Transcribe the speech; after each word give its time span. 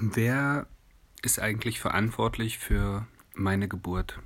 Wer 0.00 0.68
ist 1.22 1.40
eigentlich 1.40 1.80
verantwortlich 1.80 2.58
für 2.58 3.08
meine 3.34 3.66
Geburt? 3.66 4.20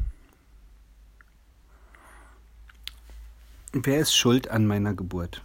Wer 3.73 4.01
ist 4.01 4.15
schuld 4.15 4.49
an 4.49 4.67
meiner 4.67 4.93
Geburt? 4.93 5.43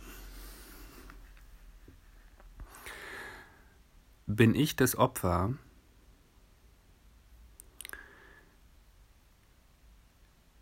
Bin 4.25 4.53
ich 4.53 4.75
das 4.75 4.97
Opfer? 4.97 5.53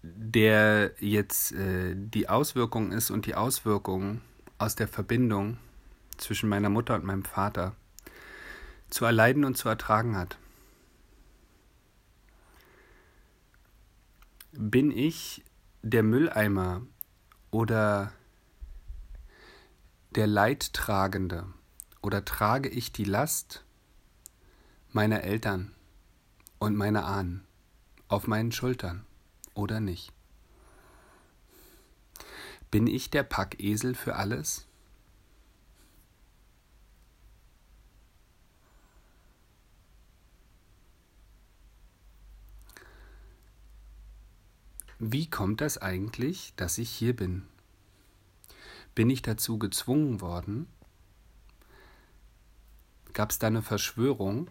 der 0.07 0.91
jetzt 0.99 1.51
äh, 1.53 1.95
die 1.95 2.29
Auswirkung 2.29 2.91
ist 2.91 3.09
und 3.09 3.25
die 3.25 3.33
Auswirkungen 3.33 4.21
aus 4.59 4.75
der 4.75 4.87
Verbindung 4.87 5.57
zwischen 6.17 6.47
meiner 6.47 6.69
Mutter 6.69 6.93
und 6.93 7.05
meinem 7.05 7.25
Vater 7.25 7.75
zu 8.95 9.03
erleiden 9.03 9.43
und 9.43 9.57
zu 9.57 9.67
ertragen 9.67 10.15
hat. 10.15 10.37
Bin 14.53 14.89
ich 14.89 15.43
der 15.81 16.01
Mülleimer 16.01 16.81
oder 17.51 18.13
der 20.11 20.27
Leidtragende 20.27 21.45
oder 22.01 22.23
trage 22.23 22.69
ich 22.69 22.93
die 22.93 23.03
Last 23.03 23.65
meiner 24.93 25.25
Eltern 25.25 25.75
und 26.57 26.77
meiner 26.77 27.05
Ahnen 27.05 27.45
auf 28.07 28.27
meinen 28.27 28.53
Schultern 28.53 29.05
oder 29.55 29.81
nicht? 29.81 30.13
Bin 32.71 32.87
ich 32.87 33.09
der 33.09 33.23
Packesel 33.23 33.93
für 33.93 34.15
alles? 34.15 34.65
Wie 44.99 45.29
kommt 45.29 45.59
das 45.59 45.77
eigentlich, 45.77 46.53
dass 46.55 46.77
ich 46.77 46.89
hier 46.89 47.15
bin? 47.15 47.45
Bin 48.93 49.09
ich 49.09 49.21
dazu 49.21 49.59
gezwungen 49.59 50.21
worden? 50.21 50.67
Gab 53.11 53.31
es 53.31 53.39
da 53.39 53.47
eine 53.47 53.61
Verschwörung? 53.61 54.49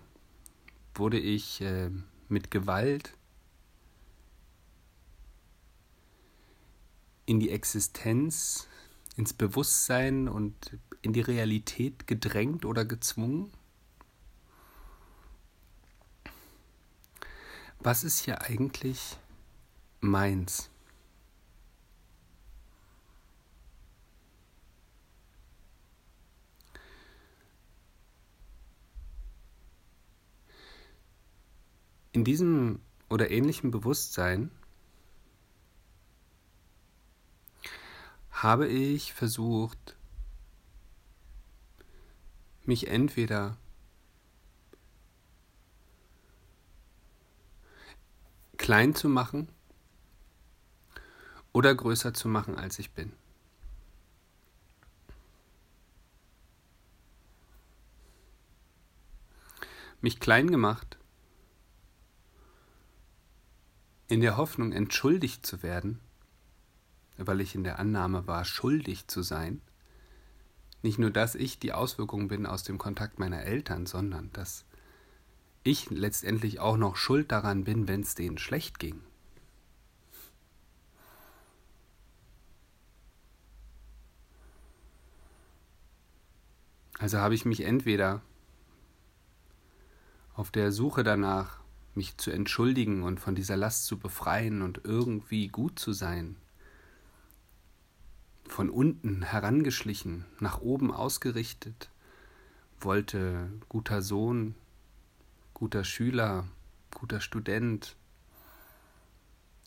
Wurde 0.95 1.19
ich 1.19 1.63
äh, 1.63 1.91
mit 2.29 2.51
Gewalt 2.51 3.17
in 7.25 7.41
die 7.41 7.51
Existenz, 7.51 8.69
ins 9.17 9.33
Bewusstsein 9.33 10.29
und 10.29 10.79
in 11.01 11.15
die 11.15 11.23
Realität 11.23 12.07
gedrängt 12.07 12.67
oder 12.67 12.85
gezwungen? 12.85 13.51
Was 17.81 18.05
ist 18.05 18.19
hier 18.19 18.43
eigentlich 18.43 19.17
meins. 20.09 20.71
In 32.13 32.25
diesem 32.25 32.81
oder 33.09 33.31
ähnlichem 33.31 33.71
Bewusstsein 33.71 34.51
habe 38.31 38.69
ich 38.69 39.13
versucht, 39.13 39.97
mich 42.65 42.87
entweder 42.89 43.57
klein 48.57 48.95
zu 48.95 49.09
machen 49.09 49.49
oder 51.55 51.75
größer 51.75 52.13
zu 52.13 52.29
machen, 52.29 52.57
als 52.57 52.79
ich 52.79 52.91
bin. 52.91 53.13
Mich 60.03 60.21
klein 60.21 60.51
gemacht, 60.51 60.99
in 64.09 64.21
der 64.21 64.37
Hoffnung 64.37 64.73
entschuldigt 64.73 65.47
zu 65.47 65.63
werden, 65.63 66.01
weil 67.17 67.41
ich 67.41 67.55
in 67.55 67.65
der 67.65 67.79
Annahme 67.79 68.27
war, 68.27 68.45
schuldig 68.45 69.07
zu 69.07 69.23
sein, 69.23 69.63
nicht 70.83 70.99
nur, 70.99 71.11
dass 71.11 71.35
ich 71.35 71.59
die 71.59 71.73
Auswirkung 71.73 72.29
bin 72.29 72.45
aus 72.45 72.65
dem 72.65 72.77
Kontakt 72.77 73.19
meiner 73.19 73.43
Eltern, 73.45 73.87
sondern 73.87 74.31
dass 74.33 74.67
ich 75.63 75.89
letztendlich 75.89 76.61
auch 76.61 76.77
noch 76.77 76.97
schuld 76.97 77.33
daran 77.33 77.65
bin, 77.65 77.89
wenn 77.89 78.03
es 78.03 78.15
denen 78.15 78.37
schlecht 78.37 78.79
ging. 78.79 79.01
Also 86.99 87.19
habe 87.19 87.35
ich 87.35 87.45
mich 87.45 87.63
entweder 87.63 88.23
auf 90.35 90.51
der 90.51 90.73
Suche 90.73 91.03
danach, 91.05 91.61
mich 91.95 92.17
zu 92.17 92.31
entschuldigen 92.31 93.03
und 93.03 93.21
von 93.21 93.35
dieser 93.35 93.57
Last 93.57 93.87
zu 93.87 93.99
befreien 93.99 94.63
und 94.63 94.81
irgendwie 94.85 95.49
gut 95.49 95.79
zu 95.79 95.93
sein, 95.93 96.37
von 98.49 98.69
unten 98.69 99.23
herangeschlichen, 99.23 100.25
nach 100.41 100.61
oben 100.61 100.93
ausgerichtet, 100.93 101.89
wollte 102.81 103.51
guter 103.69 104.03
Sohn, 104.03 104.55
guter 105.55 105.85
Schüler, 105.85 106.47
guter 106.93 107.21
Student, 107.21 107.97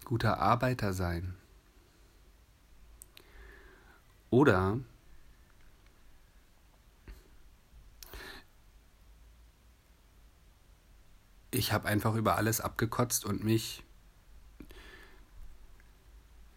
guter 0.06 0.40
Arbeiter 0.40 0.94
sein. 0.94 1.34
Oder 4.30 4.80
ich 11.58 11.74
habe 11.74 11.88
einfach 11.88 12.14
über 12.14 12.38
alles 12.38 12.62
abgekotzt 12.62 13.26
und 13.26 13.44
mich 13.44 13.84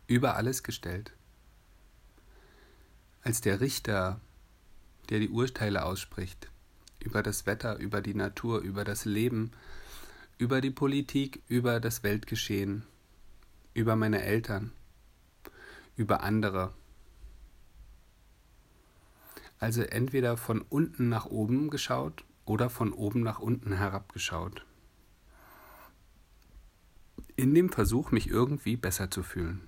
über 0.07 0.37
alles 0.37 0.63
gestellt. 0.63 1.13
Als 3.23 3.41
der 3.41 3.61
Richter, 3.61 4.21
der 5.09 5.21
die 5.21 5.31
Urteile 5.31 5.85
ausspricht, 5.85 6.51
über 7.01 7.23
das 7.23 7.47
Wetter, 7.47 7.79
über 7.79 8.03
die 8.03 8.15
Natur, 8.15 8.61
über 8.61 8.85
das 8.85 9.07
Leben, 9.07 9.53
über 10.37 10.61
die 10.61 10.71
Politik, 10.71 11.43
über 11.49 11.81
das 11.81 12.03
Weltgeschehen, 12.03 12.85
über 13.73 13.97
meine 13.97 14.23
Eltern, 14.23 14.73
über 15.97 16.23
andere. 16.23 16.75
Also 19.59 19.83
entweder 19.83 20.37
von 20.37 20.61
unten 20.63 21.09
nach 21.09 21.27
oben 21.27 21.71
geschaut 21.71 22.25
oder 22.45 22.69
von 22.69 22.93
oben 22.93 23.23
nach 23.23 23.39
unten 23.39 23.73
herabgeschaut 23.73 24.65
in 27.41 27.55
dem 27.55 27.71
Versuch, 27.71 28.11
mich 28.11 28.29
irgendwie 28.29 28.77
besser 28.77 29.11
zu 29.11 29.23
fühlen. 29.23 29.63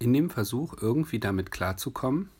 In 0.00 0.12
dem 0.12 0.28
Versuch, 0.28 0.74
irgendwie 0.80 1.20
damit 1.20 1.52
klarzukommen, 1.52 2.30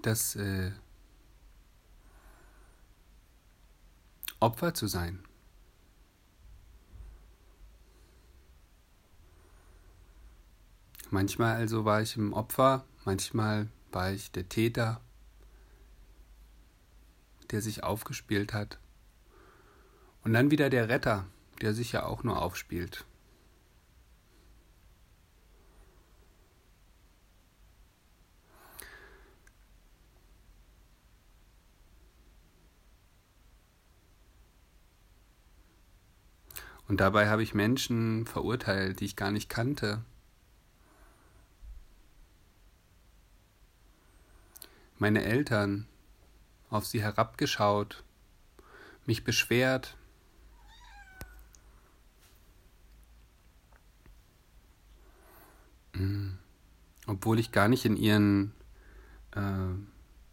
das 0.00 0.36
äh, 0.36 0.70
Opfer 4.38 4.74
zu 4.74 4.86
sein. 4.86 5.24
Manchmal 11.10 11.56
also 11.56 11.84
war 11.84 12.00
ich 12.00 12.16
im 12.16 12.32
Opfer, 12.32 12.84
manchmal 13.04 13.68
war 13.94 14.10
ich 14.12 14.32
der 14.32 14.48
Täter, 14.48 15.00
der 17.50 17.60
sich 17.60 17.84
aufgespielt 17.84 18.52
hat. 18.52 18.78
Und 20.22 20.32
dann 20.32 20.50
wieder 20.50 20.70
der 20.70 20.88
Retter, 20.88 21.26
der 21.60 21.74
sich 21.74 21.92
ja 21.92 22.04
auch 22.04 22.24
nur 22.24 22.42
aufspielt. 22.42 23.04
Und 36.86 37.00
dabei 37.00 37.28
habe 37.28 37.42
ich 37.42 37.54
Menschen 37.54 38.26
verurteilt, 38.26 39.00
die 39.00 39.06
ich 39.06 39.16
gar 39.16 39.30
nicht 39.30 39.48
kannte, 39.48 40.04
meine 45.04 45.22
Eltern, 45.22 45.86
auf 46.70 46.86
sie 46.86 47.02
herabgeschaut, 47.02 48.04
mich 49.04 49.22
beschwert. 49.22 49.98
obwohl 57.06 57.38
ich 57.38 57.52
gar 57.52 57.68
nicht 57.68 57.84
in 57.84 57.98
ihren, 57.98 58.54
äh, 59.32 59.74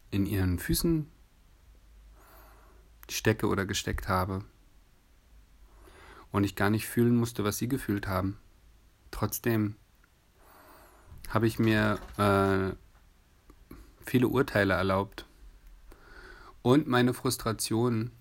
in 0.09 0.25
ihren 0.25 0.57
Füßen 0.57 1.05
stecke 3.09 3.47
oder 3.47 3.65
gesteckt 3.65 4.07
habe. 4.07 4.45
Und 6.31 6.45
ich 6.45 6.55
gar 6.55 6.69
nicht 6.69 6.87
fühlen 6.87 7.17
musste, 7.17 7.43
was 7.43 7.57
sie 7.57 7.67
gefühlt 7.67 8.07
haben. 8.07 8.37
Trotzdem 9.11 9.75
habe 11.27 11.45
ich 11.45 11.59
mir 11.59 11.99
äh, 12.17 12.73
viele 14.05 14.27
Urteile 14.27 14.73
erlaubt 14.73 15.25
und 16.61 16.87
meine 16.87 17.13
Frustration 17.13 18.11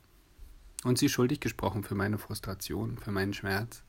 und 0.84 0.98
sie 0.98 1.08
schuldig 1.08 1.40
gesprochen 1.40 1.84
für 1.84 1.94
meine 1.94 2.18
Frustration, 2.18 2.96
für 2.98 3.10
meinen 3.10 3.34
Schmerz. 3.34 3.82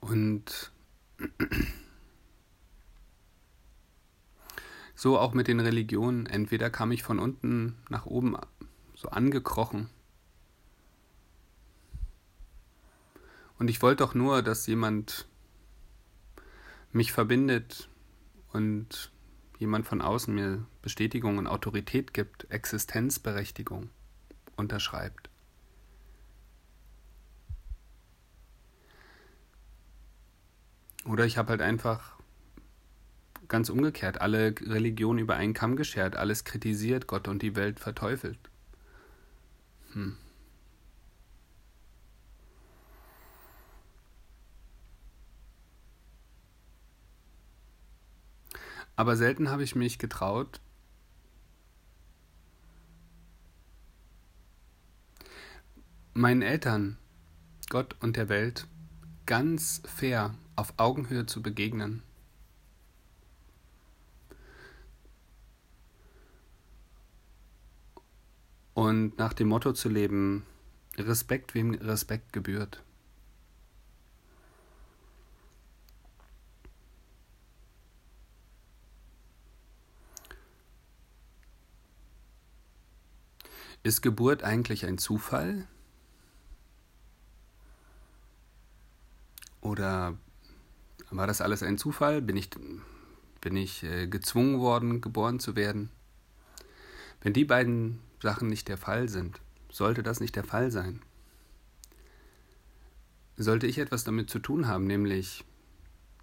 Und 0.00 0.72
so 4.96 5.18
auch 5.18 5.34
mit 5.34 5.46
den 5.46 5.60
Religionen. 5.60 6.26
Entweder 6.26 6.70
kam 6.70 6.90
ich 6.90 7.04
von 7.04 7.20
unten 7.20 7.76
nach 7.88 8.06
oben 8.06 8.36
so 8.94 9.10
angekrochen. 9.10 9.88
Und 13.58 13.68
ich 13.68 13.80
wollte 13.82 14.02
doch 14.02 14.14
nur, 14.14 14.42
dass 14.42 14.66
jemand 14.66 15.28
mich 16.92 17.12
verbindet 17.12 17.88
und 18.52 19.12
jemand 19.58 19.86
von 19.86 20.02
außen 20.02 20.34
mir 20.34 20.66
Bestätigung 20.82 21.38
und 21.38 21.46
Autorität 21.46 22.12
gibt, 22.12 22.50
Existenzberechtigung 22.50 23.90
unterschreibt. 24.56 25.30
Oder 31.04 31.24
ich 31.24 31.38
habe 31.38 31.50
halt 31.50 31.62
einfach 31.62 32.15
ganz 33.48 33.68
umgekehrt 33.68 34.20
alle 34.20 34.54
Religionen 34.60 35.18
über 35.18 35.36
einen 35.36 35.54
Kamm 35.54 35.76
geschert, 35.76 36.16
alles 36.16 36.44
kritisiert, 36.44 37.06
Gott 37.06 37.28
und 37.28 37.42
die 37.42 37.56
Welt 37.56 37.80
verteufelt. 37.80 38.38
Hm. 39.92 40.16
Aber 48.96 49.16
selten 49.16 49.50
habe 49.50 49.62
ich 49.62 49.74
mich 49.76 49.98
getraut, 49.98 50.60
meinen 56.14 56.40
Eltern, 56.40 56.96
Gott 57.68 57.94
und 58.00 58.16
der 58.16 58.30
Welt 58.30 58.66
ganz 59.26 59.82
fair 59.84 60.34
auf 60.54 60.72
Augenhöhe 60.78 61.26
zu 61.26 61.42
begegnen. 61.42 62.02
Und 68.76 69.16
nach 69.16 69.32
dem 69.32 69.48
Motto 69.48 69.72
zu 69.72 69.88
leben, 69.88 70.44
Respekt, 70.98 71.54
wem 71.54 71.72
Respekt 71.72 72.34
gebührt. 72.34 72.82
Ist 83.82 84.02
Geburt 84.02 84.42
eigentlich 84.42 84.84
ein 84.84 84.98
Zufall? 84.98 85.66
Oder 89.62 90.18
war 91.08 91.26
das 91.26 91.40
alles 91.40 91.62
ein 91.62 91.78
Zufall? 91.78 92.20
Bin 92.20 92.36
ich, 92.36 92.50
bin 93.40 93.56
ich 93.56 93.84
äh, 93.84 94.06
gezwungen 94.06 94.60
worden, 94.60 95.00
geboren 95.00 95.40
zu 95.40 95.56
werden? 95.56 95.88
Wenn 97.22 97.32
die 97.32 97.46
beiden 97.46 98.00
Sachen 98.20 98.48
nicht 98.48 98.68
der 98.68 98.78
Fall 98.78 99.08
sind, 99.08 99.40
sollte 99.70 100.02
das 100.02 100.20
nicht 100.20 100.36
der 100.36 100.44
Fall 100.44 100.70
sein. 100.70 101.00
Sollte 103.36 103.66
ich 103.66 103.78
etwas 103.78 104.04
damit 104.04 104.30
zu 104.30 104.38
tun 104.38 104.66
haben, 104.66 104.86
nämlich 104.86 105.44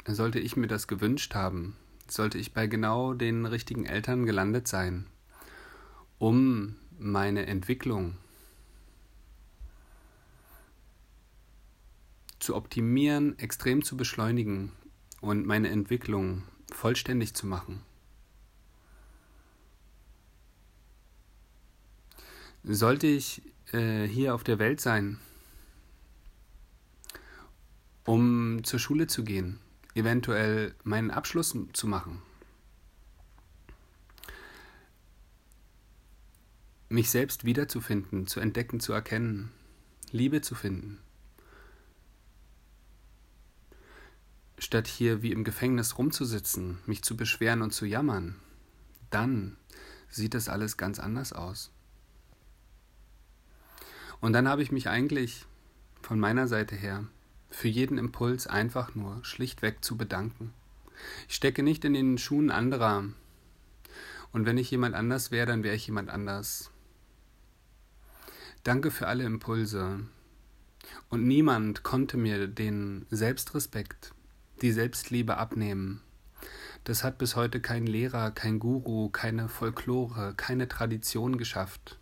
sollte 0.07 0.40
ich 0.40 0.57
mir 0.57 0.68
das 0.68 0.88
gewünscht 0.88 1.36
haben, 1.36 1.75
sollte 2.07 2.38
ich 2.38 2.54
bei 2.54 2.68
genau 2.68 3.13
den 3.13 3.45
richtigen 3.45 3.86
Eltern 3.86 4.25
gelandet 4.25 4.68
sein, 4.68 5.07
um 6.18 6.75
meine 6.98 7.45
Entwicklung 7.45 8.18
zu 12.39 12.56
optimieren, 12.56 13.38
extrem 13.39 13.84
zu 13.84 13.96
beschleunigen 13.96 14.74
und 15.22 15.46
meine 15.46 15.69
Entwicklung 15.69 16.44
vollständig 16.72 17.34
zu 17.36 17.48
machen. 17.48 17.81
Sollte 22.63 23.07
ich 23.07 23.42
äh, 23.74 24.07
hier 24.07 24.33
auf 24.33 24.44
der 24.44 24.57
Welt 24.57 24.80
sein, 24.80 25.19
um 28.06 28.63
zur 28.63 28.80
Schule 28.80 29.07
zu 29.07 29.24
gehen, 29.25 29.60
eventuell 29.95 30.74
meinen 30.83 31.12
Abschluss 31.12 31.56
zu 31.74 31.88
machen, 31.88 32.21
mich 36.88 37.10
selbst 37.10 37.44
wiederzufinden, 37.44 38.27
zu 38.27 38.39
entdecken, 38.39 38.80
zu 38.80 38.94
erkennen, 38.94 39.51
Liebe 40.12 40.39
zu 40.39 40.56
finden, 40.56 41.00
statt 44.57 44.88
hier 44.88 45.21
wie 45.21 45.31
im 45.31 45.44
Gefängnis 45.44 45.98
rumzusitzen, 45.98 46.80
mich 46.86 47.04
zu 47.04 47.18
beschweren 47.18 47.62
und 47.62 47.71
zu 47.71 47.86
jammern, 47.86 48.36
dann 49.10 49.57
sieht 50.07 50.33
das 50.33 50.48
alles 50.48 50.77
ganz 50.77 51.00
anders 51.00 51.33
aus. 51.33 51.71
Und 54.24 54.31
dann 54.31 54.48
habe 54.48 54.64
ich 54.64 54.72
mich 54.72 54.88
eigentlich 54.88 55.46
von 56.02 56.18
meiner 56.18 56.48
Seite 56.48 56.78
her 56.78 57.04
für 57.50 57.68
jeden 57.68 57.98
Impuls 57.98 58.48
einfach 58.48 58.96
nur 58.96 59.20
schlichtweg 59.25 59.84
zu 59.84 59.98
bedanken. 59.98 60.54
Ich 61.28 61.36
stecke 61.36 61.62
nicht 61.62 61.84
in 61.84 61.94
den 61.94 62.18
Schuhen 62.18 62.50
anderer. 62.50 63.03
Und 64.32 64.46
wenn 64.46 64.58
ich 64.58 64.72
jemand 64.72 64.96
anders 64.96 65.32
wäre, 65.32 65.48
dann 65.48 65.62
wäre 65.62 65.75
ich 65.75 65.88
jemand 65.88 66.10
anders. 66.10 66.72
Danke 68.63 68.92
für 68.92 69.08
alle 69.08 69.25
Impulse. 69.25 70.00
Und 71.10 71.27
niemand 71.27 71.84
konnte 71.84 72.15
mir 72.15 72.48
den 72.48 73.06
Selbstrespekt, 73.10 74.13
die 74.62 74.72
Selbstliebe 74.72 75.36
abnehmen. 75.36 76.00
Das 76.86 77.03
hat 77.03 77.18
bis 77.18 77.36
heute 77.36 77.60
kein 77.60 77.86
Lehrer, 77.86 78.32
kein 78.32 78.60
Guru, 78.60 79.10
keine 79.10 79.50
Folklore, 79.50 80.34
keine 80.38 80.70
Tradition 80.70 81.38
geschafft. 81.38 82.00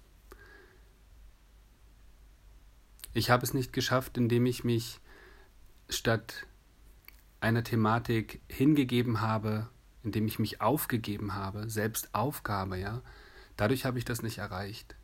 Ich 3.13 3.29
habe 3.29 3.43
es 3.43 3.53
nicht 3.53 3.73
geschafft, 3.73 4.17
indem 4.17 4.45
ich 4.45 4.63
mich 4.63 4.99
statt 5.89 6.47
einer 7.41 7.63
Thematik 7.63 8.41
hingegeben 8.47 9.19
habe, 9.21 9.67
indem 10.03 10.27
ich 10.27 10.39
mich 10.39 10.61
aufgegeben 10.61 11.33
habe, 11.33 11.69
selbst 11.69 12.13
Aufgabe, 12.13 12.77
ja. 12.77 13.01
Dadurch 13.57 13.85
habe 13.85 13.97
ich 13.97 14.05
das 14.05 14.21
nicht 14.21 14.37
erreicht. 14.37 14.95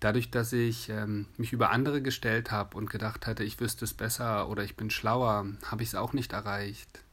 Dadurch, 0.00 0.30
dass 0.30 0.52
ich 0.52 0.88
ähm, 0.88 1.26
mich 1.36 1.52
über 1.52 1.70
andere 1.70 2.02
gestellt 2.02 2.50
habe 2.50 2.76
und 2.76 2.90
gedacht 2.90 3.26
hatte, 3.26 3.44
ich 3.44 3.60
wüsste 3.60 3.84
es 3.84 3.94
besser 3.94 4.48
oder 4.48 4.62
ich 4.64 4.76
bin 4.76 4.90
schlauer, 4.90 5.46
habe 5.64 5.82
ich 5.82 5.90
es 5.90 5.94
auch 5.94 6.12
nicht 6.12 6.32
erreicht. 6.32 7.04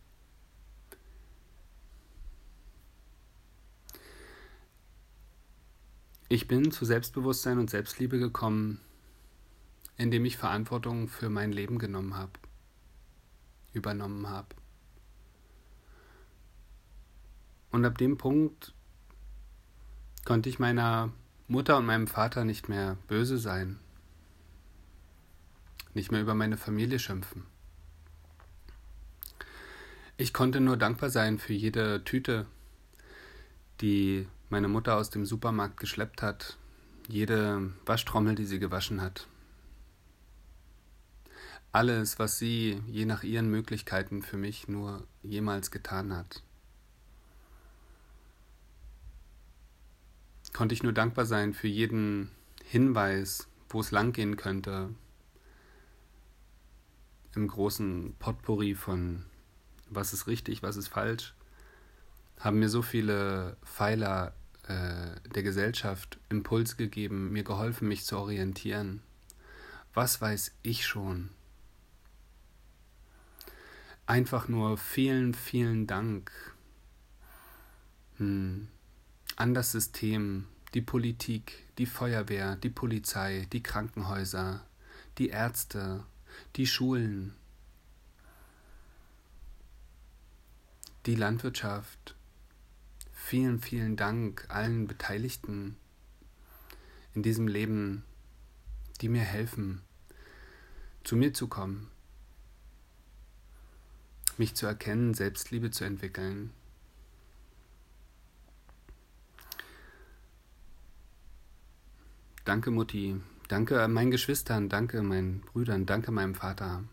Ich 6.28 6.48
bin 6.48 6.72
zu 6.72 6.86
Selbstbewusstsein 6.86 7.58
und 7.58 7.72
Selbstliebe 7.72 8.20
gekommen, 8.20 8.80
indem 10.00 10.24
ich 10.24 10.38
Verantwortung 10.38 11.10
für 11.10 11.30
mein 11.30 11.52
Leben 11.52 11.78
genommen 11.78 12.16
habe, 12.16 12.32
übernommen 13.74 14.30
habe. 14.30 14.56
Und 17.70 17.84
ab 17.84 17.98
dem 17.98 18.18
Punkt 18.18 18.74
konnte 20.24 20.48
ich 20.48 20.58
meiner 20.58 21.12
Mutter 21.50 21.78
und 21.78 21.86
meinem 21.86 22.08
Vater 22.08 22.46
nicht 22.46 22.70
mehr 22.70 22.98
böse 23.10 23.38
sein, 23.38 23.78
nicht 25.94 26.14
mehr 26.14 26.22
über 26.22 26.34
meine 26.34 26.56
Familie 26.56 26.98
schimpfen. 26.98 27.44
Ich 30.16 30.34
konnte 30.34 30.62
nur 30.62 30.78
dankbar 30.78 31.10
sein 31.10 31.40
für 31.40 31.54
jede 31.54 32.06
Tüte, 32.06 32.46
die 33.82 34.28
meine 34.50 34.70
Mutter 34.70 34.96
aus 34.96 35.10
dem 35.10 35.26
Supermarkt 35.26 35.78
geschleppt 35.78 36.22
hat, 36.22 36.58
jede 37.10 37.74
Waschtrommel, 37.86 38.36
die 38.36 38.46
sie 38.46 38.60
gewaschen 38.60 39.02
hat, 39.02 39.28
alles, 41.72 42.20
was 42.20 42.40
sie 42.40 42.82
je 42.88 43.06
nach 43.06 43.24
ihren 43.24 43.50
Möglichkeiten 43.50 44.22
für 44.22 44.38
mich 44.38 44.68
nur 44.68 45.06
jemals 45.22 45.72
getan 45.72 46.16
hat. 46.16 46.44
konnte 50.54 50.74
ich 50.74 50.84
nur 50.84 50.94
dankbar 50.94 51.26
sein 51.26 51.54
für 51.54 51.68
jeden 51.68 52.32
Hinweis, 52.66 53.48
wo 53.70 53.80
es 53.80 53.92
langgehen 53.92 54.36
könnte. 54.36 54.90
Im 57.36 57.48
großen 57.48 58.16
Potpourri 58.20 58.76
von 58.76 59.24
was 59.90 60.14
ist 60.14 60.28
richtig, 60.28 60.62
was 60.62 60.76
ist 60.76 60.90
falsch, 60.90 61.34
haben 62.40 62.60
mir 62.60 62.70
so 62.70 62.82
viele 62.82 63.58
Pfeiler 63.64 64.34
äh, 64.68 65.30
der 65.34 65.44
Gesellschaft 65.44 66.20
Impuls 66.30 66.78
gegeben, 66.78 67.32
mir 67.32 67.44
geholfen, 67.44 67.88
mich 67.88 68.06
zu 68.06 68.18
orientieren. 68.18 69.02
Was 69.94 70.22
weiß 70.22 70.56
ich 70.62 70.86
schon? 70.86 71.30
Einfach 74.10 74.48
nur 74.48 74.80
vielen, 74.80 75.36
vielen 75.36 75.86
Dank 75.86 76.32
hm. 78.18 78.68
an 79.36 79.54
das 79.54 79.72
System, 79.72 80.48
die 80.74 80.82
Politik, 80.82 81.68
die 81.78 81.86
Feuerwehr, 81.86 82.56
die 82.56 82.72
Polizei, 82.72 83.46
die 83.54 83.62
Krankenhäuser, 83.62 84.66
die 85.20 85.30
Ärzte, 85.30 86.04
die 86.56 86.66
Schulen, 86.66 87.36
die 91.06 91.14
Landwirtschaft. 91.14 92.16
Vielen, 93.14 93.60
vielen 93.60 93.96
Dank 93.96 94.44
allen 94.50 94.88
Beteiligten 94.88 95.78
in 97.14 97.22
diesem 97.22 97.48
Leben, 97.48 98.04
die 99.02 99.10
mir 99.10 99.22
helfen, 99.22 99.84
zu 101.04 101.16
mir 101.16 101.32
zu 101.32 101.48
kommen, 101.48 101.92
mich 104.40 104.56
zu 104.56 104.66
erkennen, 104.66 105.14
Selbstliebe 105.14 105.72
zu 105.72 105.84
entwickeln. 105.84 106.52
Danke 112.46 112.72
Mutti, 112.72 113.22
danke 113.48 113.88
meinen 113.88 114.12
Geschwistern, 114.12 114.70
danke 114.70 115.04
meinen 115.04 115.42
Brüdern, 115.42 115.86
danke 115.86 116.12
meinem 116.12 116.34
Vater. 116.34 116.84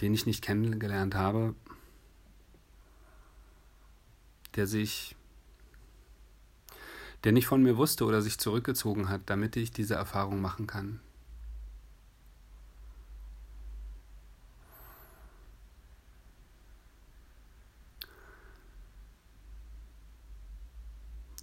den 0.00 0.14
ich 0.14 0.26
nicht 0.26 0.42
kennengelernt 0.42 1.14
habe, 1.14 1.54
der 4.56 4.66
sich, 4.66 5.16
der 7.24 7.32
nicht 7.32 7.46
von 7.46 7.62
mir 7.62 7.76
wusste 7.76 8.04
oder 8.04 8.22
sich 8.22 8.38
zurückgezogen 8.38 9.08
hat, 9.08 9.22
damit 9.26 9.56
ich 9.56 9.72
diese 9.72 9.94
Erfahrung 9.94 10.40
machen 10.40 10.66
kann. 10.66 11.00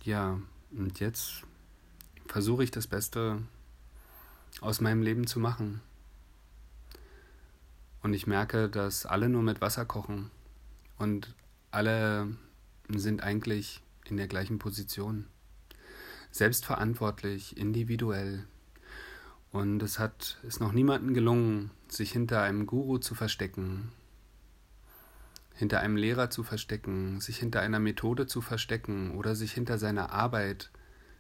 Ja, 0.04 0.40
und 0.72 1.00
jetzt 1.00 1.44
versuche 2.26 2.64
ich 2.64 2.72
das 2.72 2.88
Beste 2.88 3.44
aus 4.60 4.82
meinem 4.82 5.04
Leben 5.04 5.28
zu 5.28 5.40
machen. 5.40 5.82
Und 8.02 8.16
ich 8.16 8.26
merke, 8.26 8.68
dass 8.68 9.06
alle 9.06 9.30
nur 9.30 9.44
mit 9.44 9.62
Wasser 9.62 9.86
kochen 9.86 10.32
und 10.98 11.36
alle 11.70 12.36
sind 12.90 13.22
eigentlich 13.22 13.84
in 14.06 14.18
der 14.18 14.28
gleichen 14.28 14.58
Position. 14.58 15.28
Selbstverantwortlich, 16.32 17.56
individuell. 17.58 18.48
Und 19.52 19.84
es 19.84 20.00
hat 20.00 20.40
es 20.48 20.60
noch 20.60 20.72
niemandem 20.72 21.14
gelungen, 21.14 21.70
sich 21.90 22.12
hinter 22.12 22.42
einem 22.42 22.66
Guru 22.66 22.98
zu 22.98 23.14
verstecken, 23.14 23.92
hinter 25.62 25.80
einem 25.80 25.96
Lehrer 25.96 26.32
zu 26.32 26.42
verstecken, 26.42 27.22
sich 27.22 27.38
hinter 27.38 27.62
einer 27.62 27.78
Methode 27.78 28.26
zu 28.26 28.42
verstecken 28.42 29.12
oder 29.12 29.36
sich 29.36 29.52
hinter 29.52 29.78
seiner 29.78 30.12
Arbeit 30.12 30.72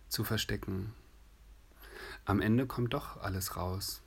zu 0.08 0.24
verstecken. 0.24 0.96
Am 2.26 2.42
Ende 2.42 2.66
kommt 2.66 2.96
doch 2.96 3.18
alles 3.18 3.56
raus. 3.56 4.02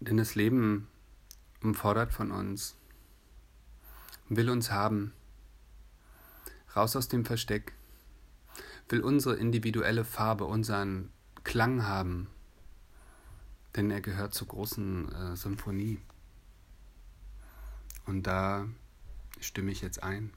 Denn 0.00 0.18
das 0.18 0.34
Leben 0.34 0.86
umfordert 1.62 2.12
von 2.12 2.30
uns, 2.30 2.76
will 4.28 4.50
uns 4.50 4.70
haben, 4.70 5.14
raus 6.76 6.94
aus 6.94 7.08
dem 7.08 7.24
Versteck, 7.24 7.72
will 8.90 9.00
unsere 9.00 9.36
individuelle 9.36 10.04
Farbe, 10.04 10.44
unseren 10.44 11.10
Klang 11.42 11.86
haben, 11.86 12.26
denn 13.76 13.90
er 13.90 14.02
gehört 14.02 14.34
zur 14.34 14.48
großen 14.48 15.10
äh, 15.10 15.36
Symphonie. 15.36 16.02
Und 18.06 18.26
da 18.26 18.66
stimme 19.40 19.70
ich 19.70 19.80
jetzt 19.82 20.02
ein. 20.02 20.32